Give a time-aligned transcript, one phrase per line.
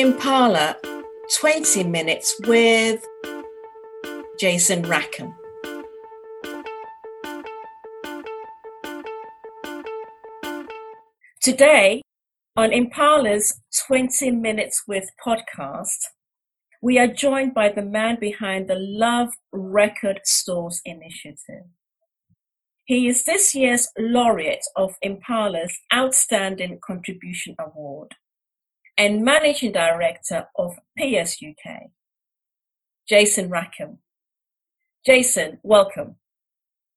[0.00, 0.78] Impala
[1.40, 3.06] 20 Minutes with
[4.40, 5.34] Jason Rackham.
[11.42, 12.00] Today,
[12.56, 15.98] on Impala's 20 Minutes with podcast,
[16.80, 21.66] we are joined by the man behind the Love Record Stores Initiative.
[22.86, 28.14] He is this year's laureate of Impala's Outstanding Contribution Award
[29.00, 31.84] and managing director of PIAS UK.
[33.08, 33.96] Jason Rackham.
[35.06, 36.16] Jason, welcome.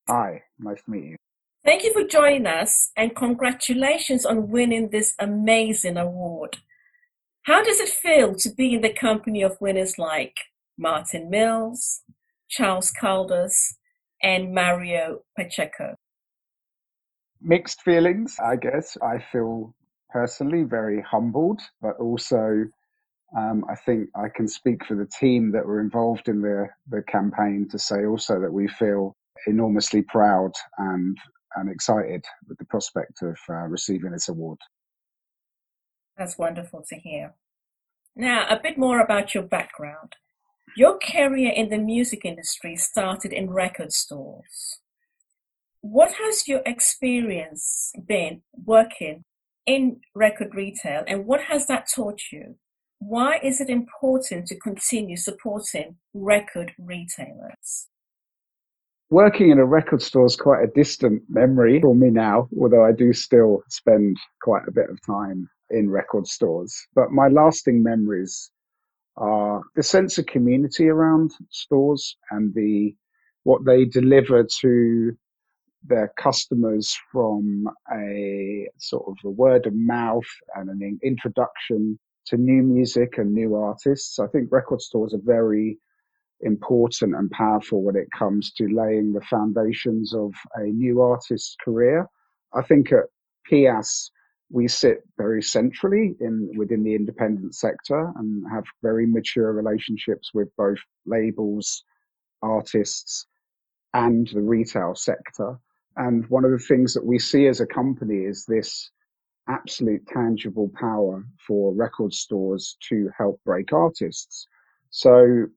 [0.09, 1.16] Hi, nice to meet you.
[1.63, 6.57] Thank you for joining us and congratulations on winning this amazing award.
[7.43, 10.35] How does it feel to be in the company of winners like
[10.77, 12.01] Martin Mills,
[12.49, 13.76] Charles Caldas,
[14.21, 15.96] and Mario Pacheco?
[17.41, 18.98] Mixed feelings, I guess.
[19.01, 19.74] I feel
[20.13, 22.65] personally very humbled, but also
[23.35, 27.01] um, I think I can speak for the team that were involved in the, the
[27.03, 29.15] campaign to say also that we feel
[29.47, 31.17] enormously proud and,
[31.55, 34.59] and excited with the prospect of uh, receiving this award.
[36.15, 37.34] That's wonderful to hear.
[38.15, 40.15] Now, a bit more about your background.
[40.77, 44.79] Your career in the music industry started in record stores.
[45.81, 49.25] What has your experience been working
[49.65, 52.55] in record retail and what has that taught you?
[52.99, 57.89] Why is it important to continue supporting record retailers?
[59.09, 62.93] Working in a record store is quite a distant memory for me now, although I
[62.93, 66.75] do still spend quite a bit of time in record stores.
[66.95, 68.50] But my lasting memories
[69.17, 72.95] are the sense of community around stores and the
[73.44, 75.17] what they deliver to
[75.85, 82.63] their customers from a sort of a word of mouth and an introduction to new
[82.63, 84.19] music and new artists.
[84.19, 85.78] I think record stores are very
[86.41, 92.08] important and powerful when it comes to laying the foundations of a new artist's career.
[92.53, 93.06] I think at
[93.50, 94.12] PIAS
[94.52, 100.47] we sit very centrally in within the independent sector and have very mature relationships with
[100.58, 101.84] both labels,
[102.41, 103.25] artists,
[103.94, 105.59] and the retail sector.
[105.96, 108.90] And one of the things that we see as a company is this
[109.48, 114.48] absolute tangible power for record stores to help break artists.
[114.90, 115.48] So,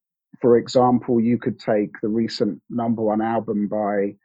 [0.41, 4.17] for example, you could take the recent number one album by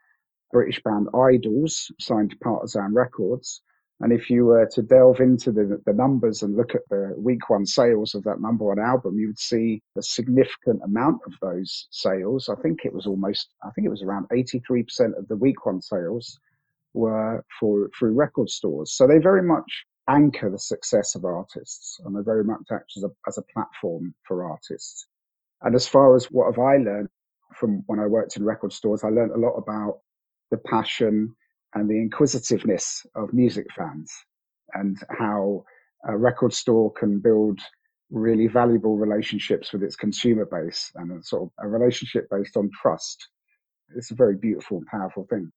[0.52, 3.62] British band Idles, signed to Partisan Records,
[4.02, 7.48] and if you were to delve into the, the numbers and look at the week
[7.48, 11.86] one sales of that number one album, you would see a significant amount of those
[11.92, 12.48] sales.
[12.48, 15.80] I think it was almost, I think it was around 83% of the week one
[15.80, 16.36] sales
[16.94, 18.92] were for through record stores.
[18.92, 23.04] So they very much anchor the success of artists and they very much act as
[23.04, 25.06] a, as a platform for artists.
[25.62, 27.08] And as far as what have I learned
[27.54, 30.00] from when I worked in record stores, I learned a lot about
[30.50, 31.36] the passion
[31.74, 34.12] and the inquisitiveness of music fans
[34.74, 35.64] and how
[36.06, 37.60] a record store can build
[38.10, 42.70] really valuable relationships with its consumer base and a sort of a relationship based on
[42.80, 43.28] trust.
[43.96, 45.50] It's a very beautiful and powerful thing.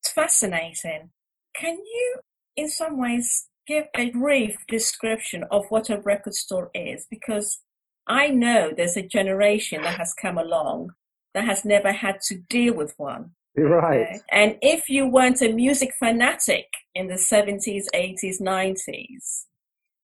[0.00, 1.10] It's fascinating.
[1.54, 2.16] Can you,
[2.56, 7.06] in some ways, give a brief description of what a record store is?
[7.08, 7.60] Because
[8.06, 10.90] I know there's a generation that has come along
[11.34, 13.32] that has never had to deal with one.
[13.56, 14.06] Right.
[14.06, 14.20] Okay.
[14.30, 19.44] And if you weren't a music fanatic in the 70s, 80s, 90s,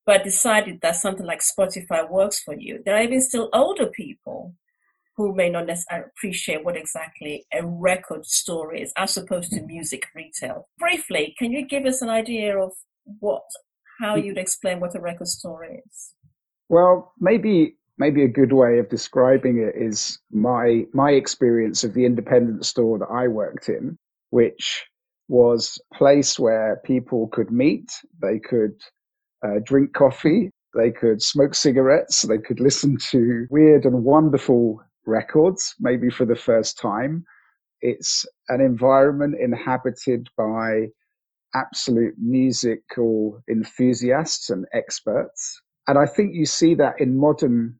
[0.04, 4.54] but decided that something like Spotify works for you, there are even still older people
[5.16, 10.06] who may not necessarily appreciate what exactly a record store is as opposed to music
[10.14, 10.68] retail.
[10.78, 12.72] Briefly, can you give us an idea of
[13.18, 13.42] what,
[14.00, 14.24] how mm.
[14.24, 16.14] you'd explain what a record store is?
[16.68, 22.04] Well, maybe maybe a good way of describing it is my my experience of the
[22.06, 23.96] independent store that I worked in,
[24.30, 24.86] which
[25.28, 27.92] was a place where people could meet,
[28.22, 28.80] they could
[29.44, 35.74] uh, drink coffee, they could smoke cigarettes, they could listen to weird and wonderful records,
[35.80, 37.24] maybe for the first time.
[37.80, 40.88] It's an environment inhabited by
[41.54, 45.60] absolute musical enthusiasts and experts.
[45.86, 47.78] And I think you see that in modern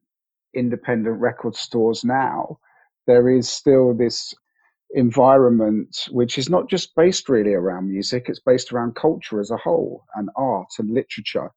[0.55, 2.59] independent record stores now,
[3.07, 4.35] there is still this
[4.93, 9.57] environment which is not just based really around music, it's based around culture as a
[9.57, 11.51] whole and art and literature.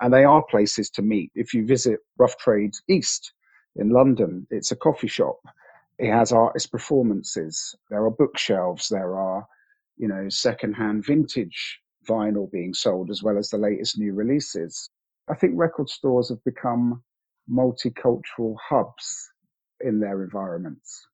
[0.00, 1.30] And they are places to meet.
[1.34, 3.32] If you visit Rough Trade East
[3.76, 5.38] in London, it's a coffee shop.
[5.98, 7.74] It has artist performances.
[7.90, 8.88] There are bookshelves.
[8.88, 9.46] There are,
[9.96, 14.88] you know, secondhand vintage vinyl being sold as well as the latest new releases.
[15.28, 17.02] I think record stores have become
[17.50, 19.30] multicultural hubs
[19.80, 21.06] in their environments.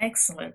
[0.00, 0.54] Excellent.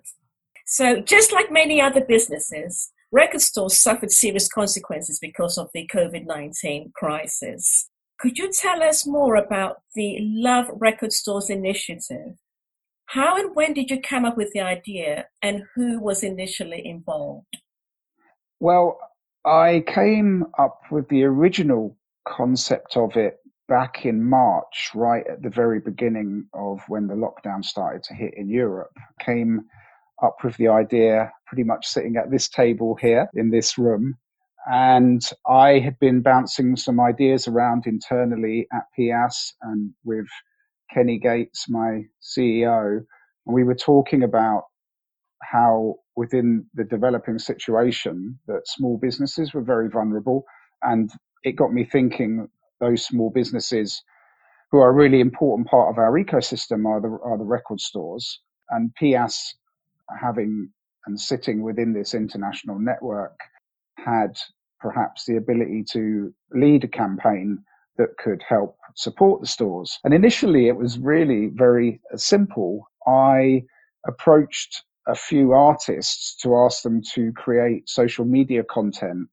[0.66, 6.26] So, just like many other businesses, record stores suffered serious consequences because of the COVID
[6.26, 7.88] 19 crisis.
[8.18, 12.36] Could you tell us more about the Love Record Stores initiative?
[13.06, 17.56] How and when did you come up with the idea, and who was initially involved?
[18.60, 18.98] Well,
[19.46, 21.96] I came up with the original
[22.26, 27.64] concept of it back in March, right at the very beginning of when the lockdown
[27.64, 28.92] started to hit in Europe.
[29.20, 29.60] Came
[30.22, 34.16] up with the idea pretty much sitting at this table here in this room.
[34.70, 40.26] And I had been bouncing some ideas around internally at PIAS and with
[40.92, 42.98] Kenny Gates, my CEO.
[43.46, 44.64] And we were talking about
[45.42, 50.44] how within the developing situation that small businesses were very vulnerable.
[50.82, 51.10] And
[51.44, 52.48] it got me thinking
[52.80, 54.02] those small businesses
[54.70, 58.40] who are a really important part of our ecosystem are the, are the record stores.
[58.70, 59.54] And PIAS
[60.20, 60.70] having
[61.06, 63.40] and sitting within this international network
[63.96, 64.38] had
[64.80, 67.58] perhaps the ability to lead a campaign
[67.96, 69.98] that could help support the stores.
[70.04, 72.88] And initially, it was really very uh, simple.
[73.06, 73.64] I
[74.06, 79.28] approached a few artists to ask them to create social media content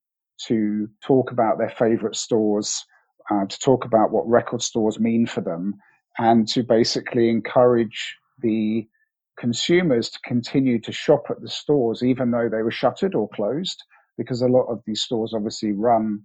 [0.47, 2.86] to talk about their favorite stores,
[3.31, 5.74] uh, to talk about what record stores mean for them,
[6.18, 8.88] and to basically encourage the
[9.38, 13.83] consumers to continue to shop at the stores, even though they were shuttered or closed,
[14.18, 16.22] because a lot of these stores obviously run,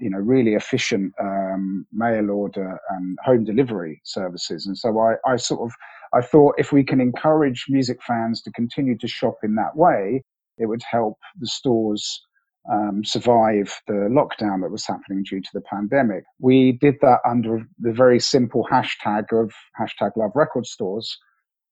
[0.00, 4.66] you know, really efficient um, mail order and home delivery services.
[4.66, 5.72] And so I, I sort of,
[6.14, 10.24] I thought if we can encourage music fans to continue to shop in that way,
[10.56, 12.22] it would help the stores
[12.70, 16.24] um, survive the lockdown that was happening due to the pandemic.
[16.38, 21.16] We did that under the very simple hashtag of hashtag love record stores,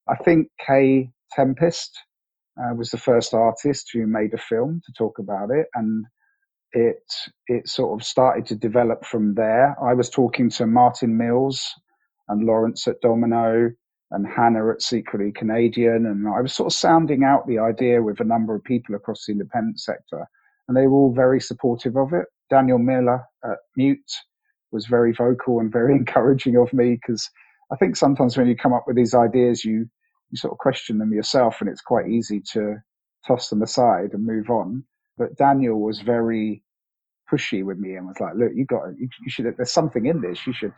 [0.07, 1.97] I think Kae Tempest
[2.59, 6.05] uh, was the first artist who made a film to talk about it, and
[6.73, 7.03] it
[7.47, 9.75] it sort of started to develop from there.
[9.81, 11.63] I was talking to Martin Mills
[12.27, 13.71] and Lawrence at Domino
[14.11, 18.19] and Hannah at Secretly Canadian, and I was sort of sounding out the idea with
[18.19, 20.27] a number of people across the independent sector,
[20.67, 22.25] and they were all very supportive of it.
[22.49, 24.11] Daniel Miller at Mute
[24.71, 27.29] was very vocal and very encouraging of me because
[27.71, 29.87] I think sometimes when you come up with these ideas, you
[30.29, 32.77] you sort of question them yourself, and it's quite easy to
[33.25, 34.83] toss them aside and move on.
[35.15, 36.63] But Daniel was very
[37.31, 39.45] pushy with me and was like, "Look, you got you, should.
[39.55, 40.45] There's something in this.
[40.47, 40.73] You should."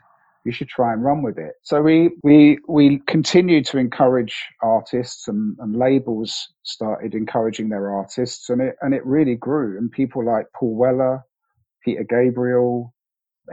[0.46, 1.54] You should try and run with it.
[1.64, 8.50] So we we we continued to encourage artists and, and labels started encouraging their artists
[8.50, 9.78] and it and it really grew.
[9.78, 11.24] And people like Paul Weller,
[11.84, 12.94] Peter Gabriel,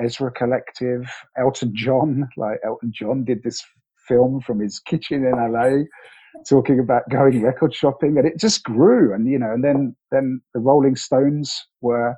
[0.01, 2.29] Ezra Collective, Elton John.
[2.37, 3.63] Like Elton John did this
[4.09, 5.85] film from his kitchen in LA,
[6.49, 9.15] talking about going record shopping, and it just grew.
[9.15, 12.15] And you know, and then then the Rolling Stones were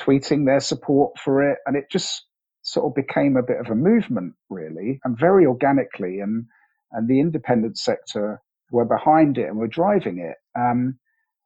[0.00, 2.24] tweeting their support for it, and it just
[2.72, 6.20] sort of became a bit of a movement, really, and very organically.
[6.20, 6.46] And
[6.92, 10.36] and the independent sector were behind it and were driving it.
[10.58, 10.98] Um,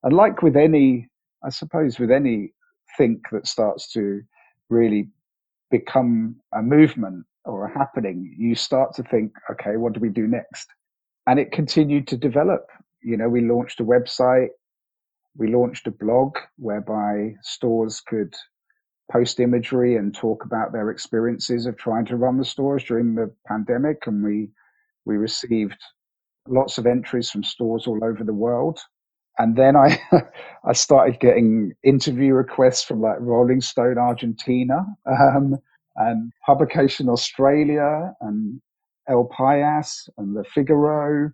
[0.02, 1.08] and like with any,
[1.44, 2.52] I suppose, with any
[2.96, 4.22] think that starts to
[4.68, 5.08] really
[5.70, 10.26] become a movement or a happening, you start to think, okay, what do we do
[10.26, 10.68] next?
[11.26, 12.66] And it continued to develop.
[13.02, 14.48] You know, we launched a website,
[15.36, 18.34] we launched a blog whereby stores could
[19.12, 23.32] post imagery and talk about their experiences of trying to run the stores during the
[23.46, 24.06] pandemic.
[24.06, 24.50] And we
[25.04, 25.78] we received
[26.48, 28.80] lots of entries from stores all over the world.
[29.38, 30.00] And then I
[30.64, 34.84] I started getting interview requests from like Rolling Stone Argentina.
[35.06, 35.58] Um,
[35.96, 38.60] and Publication Australia and
[39.08, 41.30] El Pais and the Figaro.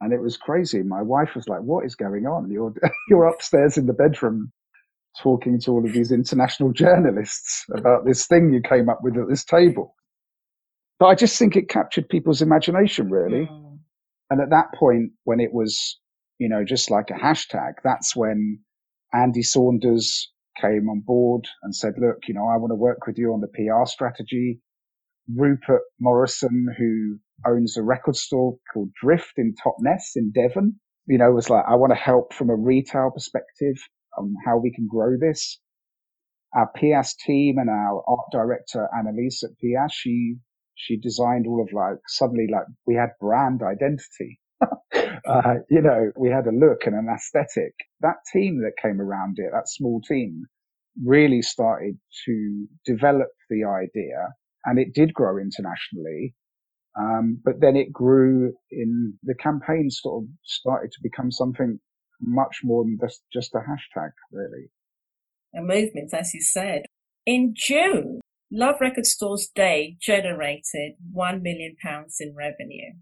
[0.00, 0.82] And it was crazy.
[0.82, 2.50] My wife was like, What is going on?
[2.50, 2.74] You're,
[3.08, 4.52] you're upstairs in the bedroom
[5.20, 9.28] talking to all of these international journalists about this thing you came up with at
[9.28, 9.94] this table.
[10.98, 13.46] But I just think it captured people's imagination, really.
[13.46, 13.78] Mm.
[14.30, 15.98] And at that point, when it was,
[16.38, 18.60] you know, just like a hashtag, that's when
[19.12, 23.18] Andy Saunders came on board and said, look, you know, I want to work with
[23.18, 24.60] you on the PR strategy.
[25.34, 27.18] Rupert Morrison, who
[27.50, 31.74] owns a record store called Drift in Totnes in Devon, you know, was like, I
[31.74, 33.76] want to help from a retail perspective
[34.18, 35.60] on how we can grow this.
[36.54, 40.36] Our PIAS team and our art director, Annalise at PIAS, she,
[40.74, 44.40] she designed all of like, suddenly like we had brand identity.
[44.62, 47.74] uh, you know, we had a look and an aesthetic.
[48.00, 50.44] That team that came around it, that small team,
[51.02, 56.34] really started to develop the idea and it did grow internationally.
[56.98, 61.80] Um, but then it grew in the campaign sort of started to become something
[62.22, 64.70] much more than just, just a hashtag, really.
[65.54, 66.82] A movement, as you said.
[67.26, 71.76] In June, Love Record Stores Day generated £1 million
[72.20, 72.92] in revenue.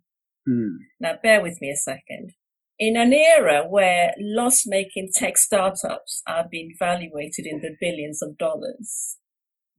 [0.46, 0.76] Hmm.
[0.98, 2.32] Now, bear with me a second.
[2.78, 8.38] In an era where loss making tech startups are being valuated in the billions of
[8.38, 9.18] dollars,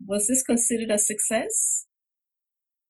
[0.05, 1.87] was this considered a success?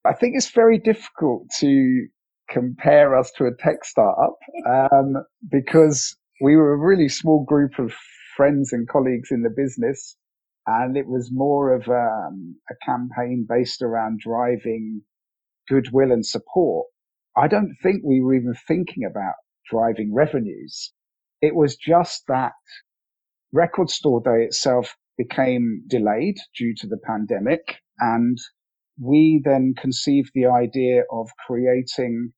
[0.06, 2.08] I think it's very difficult to
[2.50, 4.36] compare us to a tech startup
[4.92, 7.94] um, because we were a really small group of
[8.36, 10.18] friends and colleagues in the business.
[10.66, 15.02] And it was more of um, a campaign based around driving
[15.70, 16.88] goodwill and support.
[17.38, 19.36] I don't think we were even thinking about
[19.70, 20.94] driving revenues.
[21.42, 22.54] It was just that
[23.54, 27.78] Record Store Day itself became delayed due to the pandemic.
[28.00, 28.38] And
[29.00, 32.34] we then conceived the idea of creating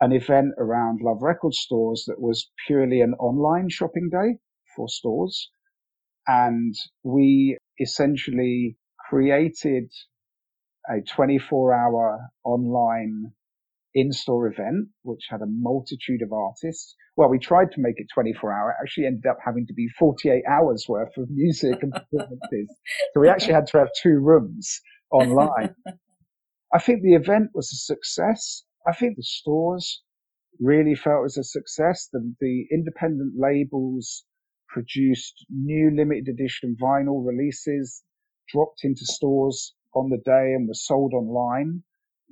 [0.00, 4.38] an event around Love Record stores that was purely an online shopping day
[4.76, 5.50] for stores.
[6.26, 8.76] And we essentially
[9.08, 9.90] created
[10.88, 13.32] a 24 hour online
[13.94, 16.94] in-store event, which had a multitude of artists.
[17.16, 18.70] Well, we tried to make it 24 hour.
[18.70, 22.68] It actually ended up having to be 48 hours worth of music and performances.
[23.14, 25.74] so we actually had to have two rooms online.
[26.72, 28.64] I think the event was a success.
[28.88, 30.02] I think the stores
[30.58, 32.08] really felt it was a success.
[32.10, 34.24] The, the independent labels
[34.68, 38.02] produced new limited edition vinyl releases,
[38.48, 41.82] dropped into stores on the day and were sold online.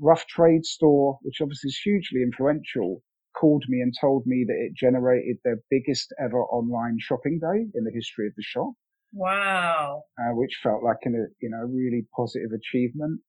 [0.01, 3.03] Rough Trade Store, which obviously is hugely influential,
[3.39, 7.85] called me and told me that it generated their biggest ever online shopping day in
[7.85, 8.73] the history of the shop.
[9.13, 10.05] Wow.
[10.19, 13.21] Uh, which felt like a you know really positive achievement.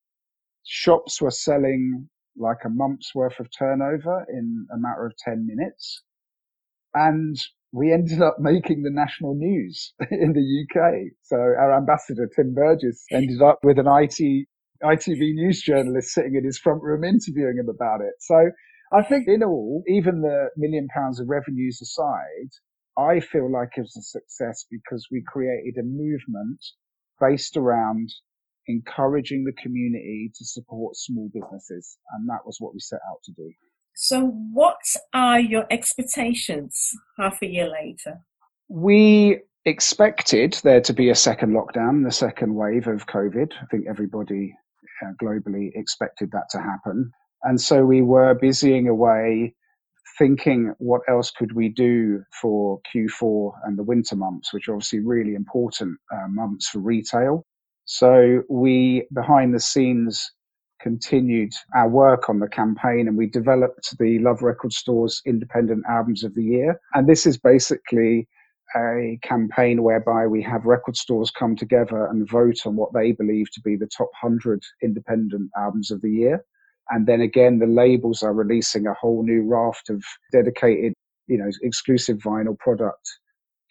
[0.63, 6.01] Shops were selling like a month's worth of turnover in a matter of 10 minutes.
[6.94, 7.36] And
[7.72, 11.13] we ended up making the national news in the UK.
[11.24, 14.48] So our ambassador, Tim Burgess, ended up with an IT,
[14.84, 18.13] ITV news journalist sitting in his front room interviewing him about it.
[18.20, 18.51] So
[18.94, 22.51] I think in all, even the million pounds of revenues aside,
[22.98, 26.60] I feel like it was a success because we created a movement
[27.20, 28.10] based around
[28.67, 31.97] encouraging the community to support small businesses.
[32.13, 33.51] And that was what we set out to do.
[33.95, 34.81] So, what
[35.13, 38.21] are your expectations half a year later?
[38.69, 43.53] We expected there to be a second lockdown, the second wave of COVID.
[43.62, 44.55] I think everybody
[45.03, 47.12] uh, globally expected that to happen.
[47.43, 49.55] And so we were busying away
[50.17, 55.00] thinking what else could we do for Q4 and the winter months, which are obviously
[55.00, 57.45] really important uh, months for retail.
[57.88, 60.32] So we, behind the scenes,
[60.82, 66.24] continued our work on the campaign and we developed the Love Record Store's Independent Albums
[66.24, 66.79] of the Year.
[66.94, 68.27] And this is basically
[68.75, 73.50] a campaign whereby we have record stores come together and vote on what they believe
[73.53, 76.44] to be the top 100 independent albums of the year.
[76.89, 80.03] And then again, the labels are releasing a whole new raft of
[80.34, 80.94] dedicated,
[81.27, 83.10] you know, exclusive vinyl product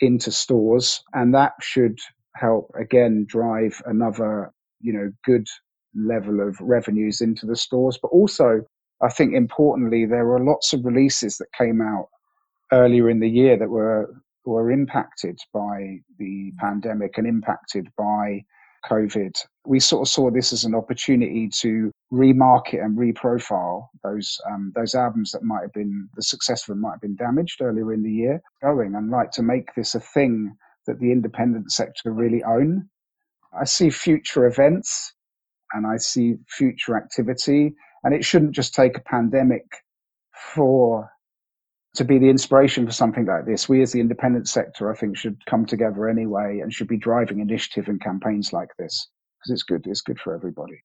[0.00, 1.02] into stores.
[1.12, 1.98] And that should
[2.38, 5.46] help again drive another, you know, good
[5.94, 7.98] level of revenues into the stores.
[8.00, 8.62] But also,
[9.02, 12.08] I think importantly, there were lots of releases that came out
[12.72, 14.14] earlier in the year that were
[14.44, 18.44] were impacted by the pandemic and impacted by
[18.88, 19.34] COVID.
[19.66, 24.94] We sort of saw this as an opportunity to remarket and reprofile those um, those
[24.94, 28.02] albums that might have been the success of them might have been damaged earlier in
[28.02, 32.42] the year, going and like to make this a thing that the independent sector really
[32.44, 32.88] own.
[33.58, 35.12] I see future events
[35.72, 37.74] and I see future activity,
[38.04, 39.64] and it shouldn't just take a pandemic
[40.54, 41.10] for
[41.96, 43.68] to be the inspiration for something like this.
[43.68, 47.40] We as the independent sector, I think, should come together anyway and should be driving
[47.40, 49.86] initiative and campaigns like this because it's good.
[49.86, 50.82] It's good for everybody.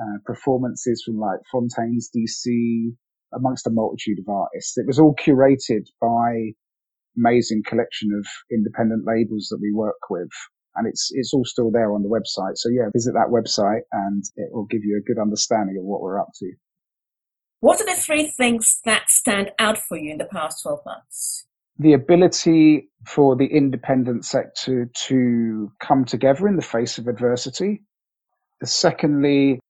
[0.00, 2.94] uh, performances from like Fontaines DC,
[3.34, 4.76] amongst a multitude of artists.
[4.76, 6.52] It was all curated by
[7.16, 10.28] amazing collection of independent labels that we work with.
[10.76, 12.56] And it's, it's all still there on the website.
[12.56, 16.02] So yeah, visit that website and it will give you a good understanding of what
[16.02, 16.52] we're up to.
[17.60, 21.46] What are the three things that stand out for you in the past 12 months?
[21.78, 27.82] The ability for the independent sector to come together in the face of adversity.
[28.62, 29.60] Secondly,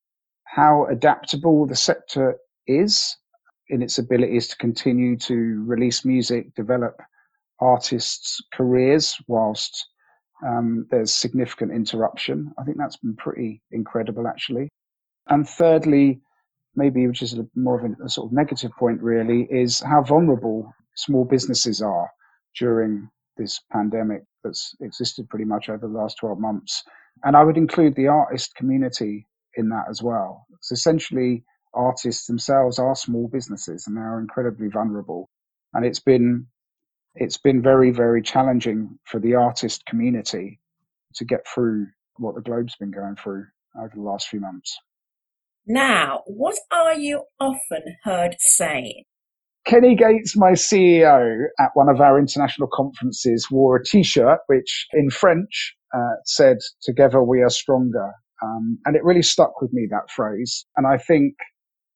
[0.44, 2.36] how adaptable the sector
[2.66, 3.16] is
[3.68, 7.00] in its abilities to continue to release music, develop
[7.60, 9.88] artists' careers whilst
[10.44, 12.52] um, there's significant interruption.
[12.58, 14.68] I think that's been pretty incredible, actually.
[15.28, 16.20] And thirdly,
[16.74, 20.02] maybe which is a more of a, a sort of negative point, really, is how
[20.02, 22.10] vulnerable small businesses are
[22.58, 26.82] during this pandemic that's existed pretty much over the last 12 months.
[27.24, 29.26] And I would include the artist community
[29.56, 30.46] in that as well.
[30.54, 35.28] It's essentially artists themselves are small businesses and they are incredibly vulnerable.
[35.74, 36.46] And it's been
[37.16, 40.61] it's been very, very challenging for the artist community
[41.14, 43.46] to get through what the globe's been going through
[43.78, 44.78] over the last few months.
[45.66, 49.04] Now, what are you often heard saying?
[49.67, 55.10] Kenny Gates, my CEO, at one of our international conferences, wore a T-shirt which, in
[55.10, 58.12] French, uh, said "Together we are stronger,"
[58.43, 60.67] um, and it really stuck with me that phrase.
[60.76, 61.34] And I think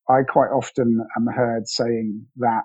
[0.08, 2.64] I quite often am heard saying that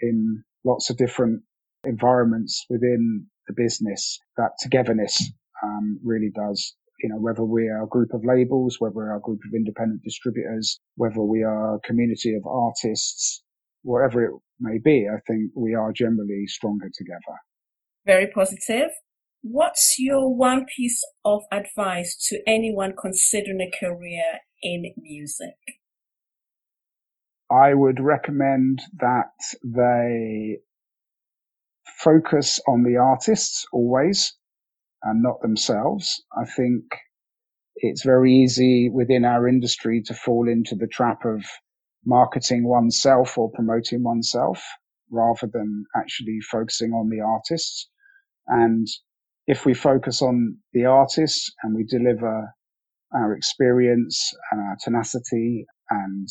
[0.00, 1.42] in lots of different
[1.86, 4.18] environments within the business.
[4.36, 5.16] That togetherness
[5.62, 9.16] um, really does you know, whether we are a group of labels, whether we are
[9.16, 13.42] a group of independent distributors, whether we are a community of artists,
[13.82, 17.38] whatever it may be, I think we are generally stronger together.
[18.06, 18.90] Very positive.
[19.42, 25.56] What's your one piece of advice to anyone considering a career in music?
[27.50, 30.60] I would recommend that they
[32.04, 34.36] focus on the artists always
[35.02, 36.22] and not themselves.
[36.36, 36.84] I think
[37.76, 41.42] it's very easy within our industry to fall into the trap of
[42.04, 44.62] marketing oneself or promoting oneself
[45.10, 47.88] rather than actually focusing on the artists.
[48.46, 48.86] And
[49.46, 52.54] if we focus on the artists and we deliver
[53.14, 56.28] our experience and our tenacity and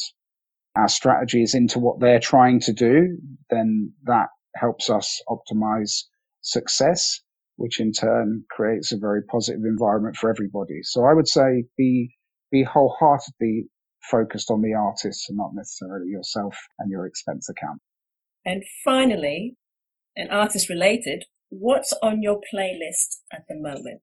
[0.75, 3.17] our strategies into what they're trying to do,
[3.49, 6.04] then that helps us optimize
[6.42, 7.22] success,
[7.56, 10.80] which in turn creates a very positive environment for everybody.
[10.84, 12.16] So I would say be,
[12.52, 13.68] be wholeheartedly
[14.10, 17.80] focused on the artist and not necessarily yourself and your expense account.
[18.46, 19.56] And finally,
[20.16, 24.02] an artist related, what's on your playlist at the moment?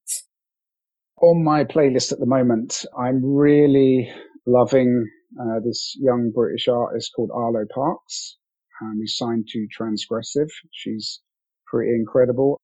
[1.20, 4.10] On my playlist at the moment, I'm really
[4.46, 5.06] loving
[5.38, 8.38] uh, this young British artist called Arlo Parks,
[8.82, 10.48] um, who's signed to Transgressive.
[10.72, 11.20] She's
[11.66, 12.58] pretty incredible.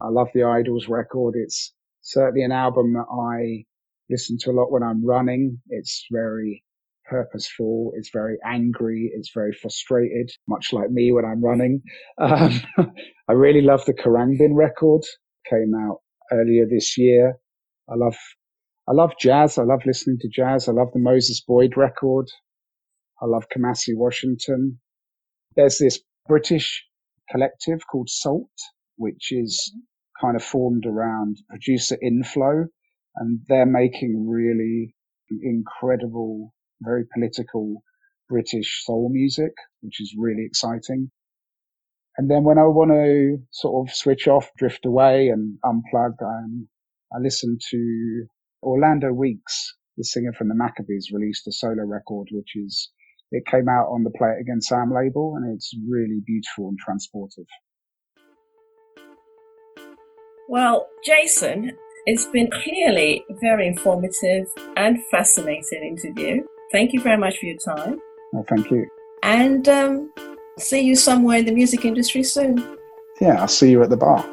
[0.00, 1.34] I love the Idles record.
[1.36, 1.72] It's
[2.02, 3.64] certainly an album that I
[4.10, 5.60] listen to a lot when I'm running.
[5.68, 6.62] It's very
[7.06, 7.92] purposeful.
[7.96, 9.10] It's very angry.
[9.14, 11.82] It's very frustrated, much like me when I'm running.
[12.18, 12.60] Um,
[13.28, 15.02] I really love the Khruangbin record.
[15.48, 15.98] Came out
[16.32, 17.34] earlier this year.
[17.88, 18.16] I love,
[18.88, 19.58] I love jazz.
[19.58, 20.68] I love listening to jazz.
[20.68, 22.26] I love the Moses Boyd record.
[23.22, 24.80] I love Kamasi Washington.
[25.56, 26.84] There's this British
[27.30, 28.50] collective called SAULT,
[28.96, 30.26] which is mm-hmm.
[30.26, 32.66] kind of formed around producer Inflo
[33.16, 34.94] and they're making really
[35.42, 37.82] incredible very political
[38.28, 41.10] British soul music, which is really exciting.
[42.16, 46.68] And then when I want to sort of switch off, drift away and unplug, um,
[47.12, 48.26] I listen to
[48.62, 52.90] Orlando Weeks, the singer from the Maccabees, released a solo record, which is,
[53.30, 56.78] it came out on the Play It Again Sam label and it's really beautiful and
[56.78, 57.46] transportive.
[60.48, 61.72] Well, Jason,
[62.06, 66.42] it's been clearly a very informative and fascinating interview.
[66.70, 67.98] Thank you very much for your time.
[68.32, 68.86] Well, thank you.
[69.22, 70.12] And um,
[70.58, 72.78] See you somewhere in the music industry soon.
[73.20, 74.24] Yeah, I'll see you at the bar.